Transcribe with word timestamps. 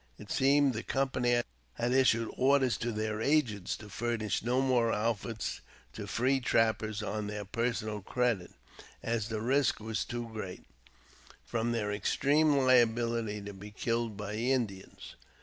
It 0.17 0.31
seemed 0.31 0.73
the 0.73 0.81
company 0.81 1.43
had 1.75 1.91
issued 1.91 2.33
orders 2.35 2.75
to 2.77 2.91
their 2.91 3.21
agents 3.21 3.77
to 3.77 3.87
furnish 3.87 4.41
no 4.41 4.59
more 4.59 4.91
outfits 4.91 5.61
to 5.93 5.95
JAMES 5.95 5.95
P. 5.95 6.01
BECKWOVBTH. 6.01 6.15
311 6.15 6.15
free 6.15 6.39
trappers 6.41 7.03
on 7.03 7.27
their 7.27 7.45
personal 7.45 8.01
credit, 8.01 8.51
as 9.03 9.27
the 9.29 9.41
risk 9.41 9.79
was 9.79 10.03
too 10.03 10.27
great, 10.33 10.65
from 11.45 11.71
their 11.71 11.91
extreme 11.91 12.53
liabiHty 12.55 13.45
to 13.45 13.53
be 13.53 13.69
killed 13.69 14.17
by 14.17 14.31
the 14.33 14.51
Indians. 14.51 15.13